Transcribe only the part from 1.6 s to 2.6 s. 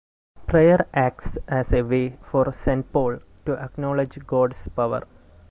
a way for